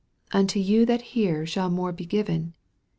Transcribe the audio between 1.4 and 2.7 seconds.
shall more be given.